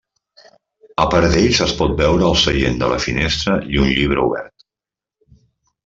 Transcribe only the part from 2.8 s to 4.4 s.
de la finestra i un llibre